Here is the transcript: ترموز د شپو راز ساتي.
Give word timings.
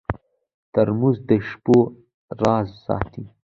ترموز 0.73 1.17
د 1.27 1.29
شپو 1.47 1.77
راز 2.41 2.67
ساتي. 2.85 3.23